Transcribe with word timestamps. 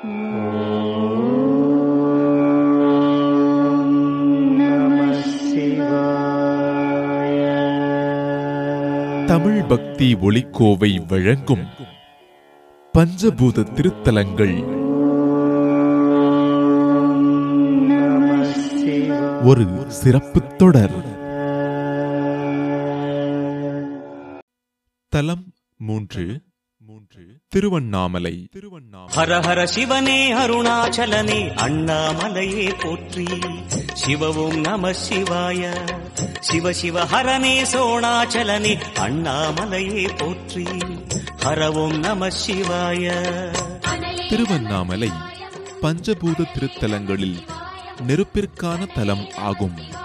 தமிழ் 0.00 0.12
பக்தி 9.68 10.14
ஒளிக்கோவை 10.14 11.06
வழங்கும் 11.06 11.66
பஞ்சபூத 12.98 13.72
திருத்தலங்கள். 13.72 14.64
ஒரு 19.44 19.90
சிறப்பு 19.90 20.56
தொடர். 20.56 21.18
தலம் 25.08 25.52
மூன்று. 25.76 26.40
மூன்று. 26.90 27.40
திருவண்ணாமலை. 27.48 28.48
திருவண்ணாமலை. 28.50 29.14
ஹர 29.16 29.40
ஹர 29.40 29.64
சிவனே 29.64 30.32
அருணாச்சலனே 30.32 31.56
அண்ணாமலையே 31.56 32.80
போற்றி. 32.82 33.24
சிவவும் 33.92 34.60
நம 34.60 34.90
சிவாய. 34.90 35.88
சிவ 36.40 36.72
சிவ 36.72 37.04
ஹரனே 37.04 37.64
சோணாச்சலனே 37.72 38.82
அண்ணாமலையே 38.94 40.16
போற்றி. 40.16 40.64
ஹரவும் 41.36 41.98
நம 41.98 42.28
சிவாய. 42.28 43.12
திருவண்ணாமலை 44.28 45.10
பஞ்சபூத 45.82 46.44
திருத்தலங்களில் 46.54 47.48
நெருப்பிற்கான 48.06 48.94
தலம் 48.94 49.28
ஆகும். 49.36 49.98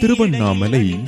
திருவண்ணாமலை 0.00 1.04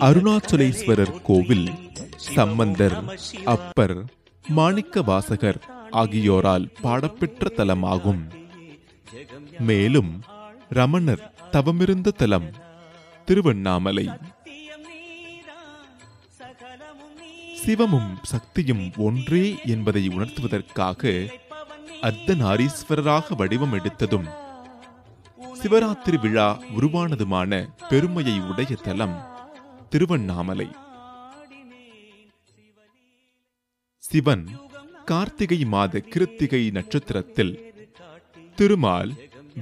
அருணாச்சலேஸ்வரர் 0.00 1.22
கோவில் 1.22 1.70
சம்பந்தர் 2.16 3.04
அப்பர் 3.44 4.04
மாணிக்க 4.48 5.02
வாசகர் 5.02 5.58
ஆகியோரால் 5.90 6.68
பாடப்பெற்ற 6.82 7.50
தலமாகும். 7.56 8.22
மேலும் 9.58 10.22
ரமணர் 10.68 11.32
தவமிருந்த 11.52 12.08
தலம் 12.10 12.50
திருவண்ணாமலை. 13.24 14.08
சிவமும் 17.64 18.16
சக்தியும் 18.22 18.92
ஒன்றே 18.96 19.56
என்பதை 19.64 20.08
உணர்த்துவதற்காக 20.08 21.28
அர்த்தநாரீஸ்வரராக 22.02 23.36
வடிவம் 23.36 23.72
எடுத்ததும் 23.72 24.26
சிவராத்திரி 25.62 26.20
விழா 26.20 26.58
உருவானதுமான 26.76 27.68
பெருமையை 27.88 28.40
உடைய 28.40 28.74
தலம் 28.82 29.32
திருவண்ணாமலை. 29.94 30.68
சிவன் 33.98 34.48
கார்த்திகை 35.04 35.64
மாத 35.64 35.98
கிருத்திகை 35.98 36.70
நட்சத்திரத்தில் 36.70 37.72
திருமால் 38.54 39.12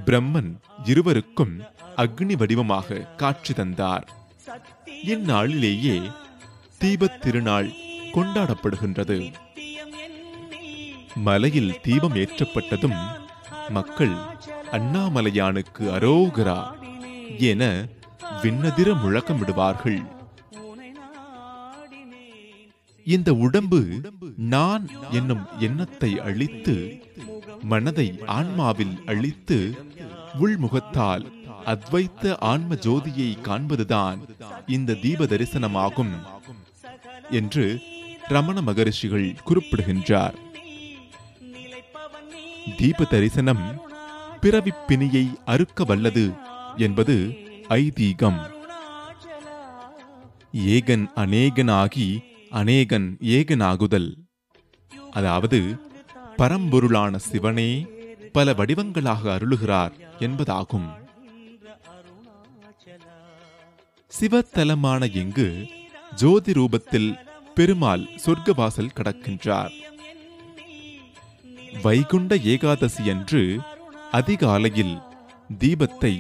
பிரம்மன் 0.06 0.54
இருவருக்கும் 0.84 1.60
அக்னி 1.96 2.36
வடிவமாக 2.36 2.98
காட்சி 2.98 3.54
தந்தார். 3.54 4.08
இந்நாளிலேயே 5.04 6.12
தீபத் 6.78 7.20
திருநாள் 7.20 7.68
கொண்டாடப்படுகின்றது. 8.12 9.32
மலையில் 11.14 11.80
தீபம் 11.82 12.14
ஏற்றப்பட்டதும் 12.14 12.98
மக்கள் 13.68 14.14
அண்ணாமலையானுக்கு 14.72 15.78
அரோகரா 15.78 16.72
என 17.38 17.86
விண்ணதிர 18.42 18.92
முழக்கமிடுவார்கள். 18.92 20.20
இந்த 23.04 23.34
உடம்பு 23.34 24.00
நான் 24.36 24.88
என்னும் 25.10 25.46
எண்ணத்தை 25.58 26.18
அழித்து 26.18 27.02
மனதை 27.62 28.20
ஆன்மாவில் 28.26 29.04
அழித்து 29.04 29.74
உள்முகத்தால் 30.40 31.32
அத்வைத்த 31.66 32.36
ஆன்ம 32.38 32.74
ஜோதியை 32.74 33.36
காண்பதுதான் 33.42 34.18
இந்த 34.66 34.94
தீப 34.94 35.24
தரிசனமாகும் 35.24 36.10
என்று 37.30 37.82
ரமண 38.28 38.60
மகரிஷிகள் 38.60 39.34
குறிப்பிடுகின்றார். 39.44 40.34
தீப 42.76 43.04
தரிசனம் 43.04 43.80
பிறவிப்பிணியை 44.40 45.34
அறுக்க 45.44 45.84
வல்லது 45.84 46.32
என்பது 46.76 47.36
ஐதீகம். 47.68 48.40
ஏகன் 50.52 51.06
அநேகனாகி 51.16 52.30
அநேகன் 52.52 53.16
ஏகனாகுதல். 53.20 54.10
அதாவது 55.10 55.58
பரம்பொருளான 56.36 57.16
சிவனே 57.16 57.86
பல 58.32 58.54
வடிவங்களாக 58.54 59.22
அருளுகிறார் 59.36 59.94
என்பதாகும். 60.18 60.88
சிவத்தலமான 64.20 65.14
இங்கு 65.14 65.66
ஜோதி 66.14 66.52
ரூபத்தில் 66.52 67.10
பெருமாள் 67.54 68.04
சொர்க்கவாசல் 68.26 68.96
கடக்கின்றார். 68.96 69.72
வைகுண்ட 71.82 72.36
ஏகாதசி 72.36 73.10
அன்று 73.10 73.60
அதிகாலையில் 74.10 74.98
தீபத்தை 75.58 76.14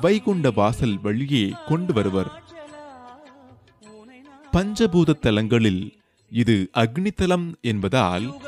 வைகுண்ட 0.00 0.50
வாசல் 0.50 0.98
வழியே 1.00 1.54
கொண்டு 1.66 1.92
வருவர். 1.92 2.32
பஞ்சபூத 4.56 5.12
தலங்களில் 5.12 5.98
இது 6.30 6.68
அக்னிதலம் 6.74 7.54
என்பதால் 7.60 8.40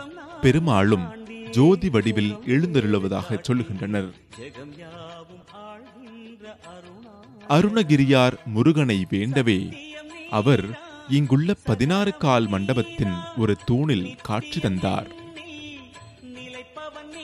பெருமாளும் 0.43 1.05
ஜோதி 1.51 1.89
வடிவில் 1.89 2.35
எழுந்தருளுவதாக 2.47 3.39
சொல்லுகின்றனர். 3.49 4.09
அருணகிரியார் 7.49 8.37
முருகனை 8.47 9.07
வேண்டவே 9.09 9.61
அவர் 10.31 10.81
இங்குள்ள 11.09 11.55
பதினாறு 11.65 12.17
கால் 12.17 12.47
மண்டபத்தின் 12.47 13.15
ஒரு 13.37 13.57
தூணில் 13.65 14.17
காட்சி 14.23 14.61
தந்தார். 14.61 15.11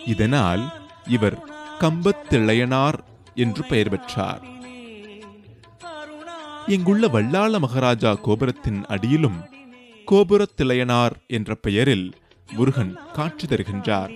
இதனால் 0.07 0.87
இவர் 1.07 1.39
கம்பத்திளையனார் 1.81 2.99
என்று 3.35 3.65
பெயர் 3.65 3.89
பெற்றார். 3.89 4.54
இங்குள்ள 6.69 7.07
வல்லாள 7.07 7.59
மகாராஜா 7.59 8.15
கோபுரத்தின் 8.15 8.85
அடியிலும் 8.85 9.39
கோபுரத்திலையனார் 10.11 11.13
என்ற 11.27 11.55
பெயரில் 11.55 12.15
முருகன் 12.53 12.99
காட்சி 13.13 13.47
தருகின்றார். 13.47 14.13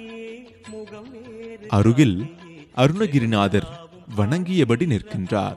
அருகில் 1.69 2.37
அருணகிரிநாதர் 2.75 3.69
வணங்கியபடி 4.16 4.87
நிற்கின்றார். 4.87 5.56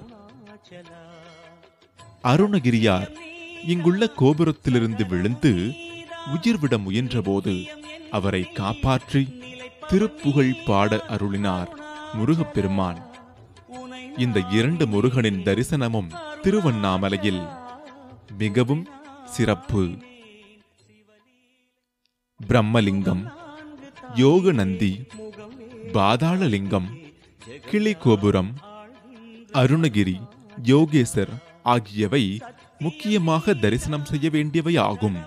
அருணகிரியார் 2.24 3.10
இங்குள்ள 3.68 4.12
கோபுரத்திலிருந்து 4.20 5.08
விழுந்து 5.08 5.74
உயிர் 6.28 6.60
விட 6.60 6.78
முயன்றபோது 6.78 7.66
அவரை 8.12 8.44
காப்பாற்றி 8.44 9.40
திருப்புகழ் 9.88 10.54
பாட 10.66 11.06
அருளினார் 11.10 11.68
முருகப்பெருமான். 12.14 13.11
இந்த 14.18 14.40
இரண்டு 14.50 14.88
முருகனின் 14.88 15.44
தரிசனமும் 15.44 16.10
திருவண்ணாமலையில் 16.42 17.42
மிகவும் 18.38 18.88
சிறப்பு. 19.26 19.90
பிரம்மலிங்கம் 22.48 23.32
யோகநந்தி 24.16 25.06
பாதாளலிங்கம் 25.94 26.86
கிளி 27.70 27.94
கோபுரம் 27.94 28.54
அருணகிரி 29.52 30.22
யோகேசர் 30.64 31.34
ஆகியவை 31.64 32.42
முக்கியமாக 32.80 33.54
தரிசனம் 33.54 34.06
செய்ய 34.06 34.30
வேண்டியவை 34.30 34.78
ஆகும். 34.78 35.20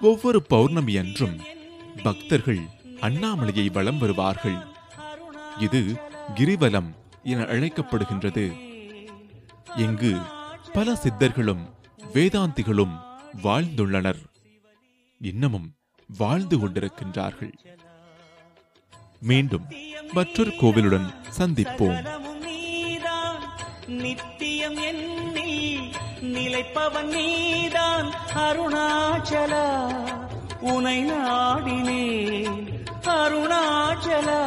ஒவ்வொரு 0.00 0.42
பௌர்ணமி 0.42 0.96
அன்றும் 0.96 1.36
பக்தர்கள் 2.02 2.60
அண்ணாமலையை 3.00 3.72
வலம் 3.72 3.98
வருவார்கள். 3.98 4.58
இது 5.58 5.82
கிரிவலம் 6.34 6.90
என 7.24 7.42
அழைக்கப்படுகின்றது. 7.42 8.52
இங்கு 9.76 10.20
பல 10.72 10.92
சித்தர்களும் 10.92 11.72
வேதாந்திகளும் 12.12 13.00
வாழ்ந்துள்ளனர். 13.42 14.22
இன்னமும் 15.20 15.74
வாழ்ந்து 16.18 16.58
கொண்டிருக்கின்றார்கள். 16.58 17.52
மீண்டும் 19.20 19.66
மற்றொரு 20.12 20.52
கோவிலுடன் 20.56 21.14
சந்திப்போம். 21.38 22.22
நித்தியம் 23.86 24.76
என்னில் 24.76 25.94
நிலைப்பவன் 26.20 27.06
நீதான் 27.06 28.12
அருணாச்சலா. 28.34 29.92
உனை 30.60 31.10
நாடினேன் 31.10 32.84
அருணாச்சலா. 33.02 34.43